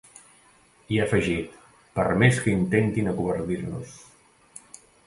[0.95, 1.59] I ha afegit:
[1.99, 3.97] ‘Per més que intentin acovardir-nos’.